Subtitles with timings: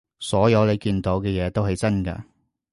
[0.17, 2.23] 所有你見到嘅嘢都係真㗎